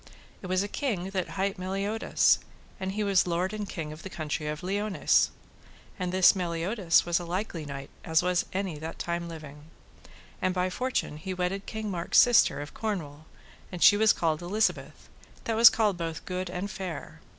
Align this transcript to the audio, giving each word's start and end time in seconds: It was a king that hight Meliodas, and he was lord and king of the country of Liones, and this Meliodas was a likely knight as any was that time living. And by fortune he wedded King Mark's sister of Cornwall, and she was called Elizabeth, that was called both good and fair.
It 0.41 0.47
was 0.47 0.63
a 0.63 0.67
king 0.67 1.11
that 1.11 1.27
hight 1.37 1.59
Meliodas, 1.59 2.39
and 2.79 2.93
he 2.93 3.03
was 3.03 3.27
lord 3.27 3.53
and 3.53 3.69
king 3.69 3.91
of 3.93 4.01
the 4.01 4.09
country 4.09 4.47
of 4.47 4.63
Liones, 4.63 5.29
and 5.99 6.11
this 6.11 6.35
Meliodas 6.35 7.05
was 7.05 7.19
a 7.19 7.23
likely 7.23 7.65
knight 7.67 7.91
as 8.03 8.23
any 8.51 8.71
was 8.71 8.79
that 8.79 8.97
time 8.97 9.29
living. 9.29 9.65
And 10.41 10.55
by 10.55 10.71
fortune 10.71 11.17
he 11.17 11.35
wedded 11.35 11.67
King 11.67 11.91
Mark's 11.91 12.17
sister 12.17 12.61
of 12.61 12.73
Cornwall, 12.73 13.27
and 13.71 13.83
she 13.83 13.95
was 13.95 14.11
called 14.11 14.41
Elizabeth, 14.41 15.07
that 15.43 15.55
was 15.55 15.69
called 15.69 15.97
both 15.99 16.25
good 16.25 16.49
and 16.49 16.71
fair. 16.71 17.21